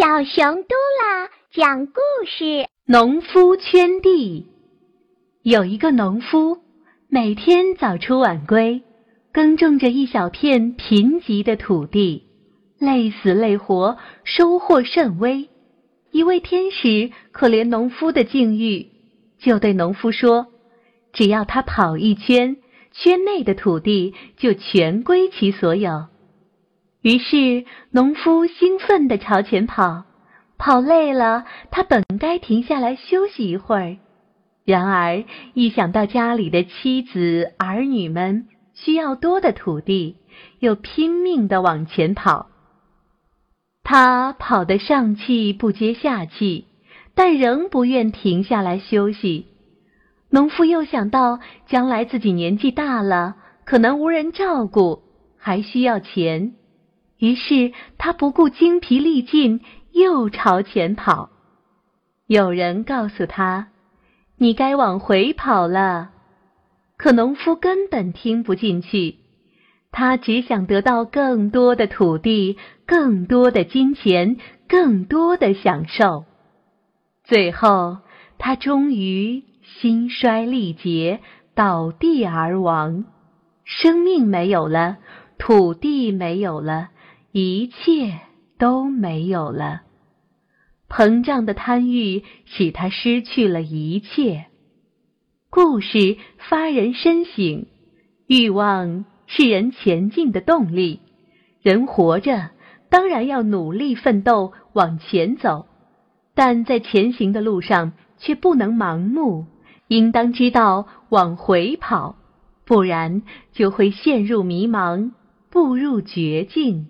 [0.00, 4.46] 小熊嘟啦讲故事：农夫圈地。
[5.42, 6.56] 有一个农夫，
[7.06, 8.80] 每天早出晚归，
[9.30, 12.24] 耕种着一小片贫瘠的土地，
[12.78, 15.50] 累死累活，收获甚微。
[16.12, 18.86] 一位天使可怜农夫的境遇，
[19.38, 20.46] 就对农夫说
[21.12, 22.56] ：“只要他跑一圈，
[22.92, 26.06] 圈内的土地就全归其所有。”
[27.02, 30.04] 于是，农夫兴奋地朝前跑，
[30.58, 33.96] 跑累了，他本该停下来休息一会儿。
[34.66, 35.24] 然而，
[35.54, 40.16] 一想到家里的妻子儿女们需要多的土地，
[40.58, 42.48] 又拼命地往前跑。
[43.82, 46.66] 他跑得上气不接下气，
[47.14, 49.46] 但仍不愿停下来休息。
[50.28, 55.02] 农夫又想到将来自己年纪大了，可能无人照顾，
[55.38, 56.52] 还需要钱。
[57.20, 59.60] 于是他不顾精疲力尽，
[59.92, 61.30] 又朝前跑。
[62.26, 63.68] 有人告诉他
[64.38, 66.10] ：“你该往回跑了。”
[66.96, 69.16] 可农夫根本听不进去，
[69.92, 74.36] 他只想得到更多的土地、更多的金钱、
[74.68, 76.24] 更多的享受。
[77.24, 77.98] 最后，
[78.38, 81.20] 他终于心衰力竭，
[81.54, 83.04] 倒地而亡。
[83.64, 84.98] 生命没有了，
[85.38, 86.88] 土地没有了。
[87.32, 88.18] 一切
[88.58, 89.82] 都没有了，
[90.88, 94.46] 膨胀的贪欲使他失去了一切。
[95.48, 97.66] 故事发人深省，
[98.26, 101.00] 欲望是人前进的动力。
[101.62, 102.50] 人活着
[102.88, 105.66] 当然要努力奋斗往前走，
[106.34, 109.46] 但在前行的路上却不能盲目，
[109.86, 112.16] 应当知道往回跑，
[112.64, 115.12] 不然就会陷入迷茫，
[115.48, 116.88] 步入绝境。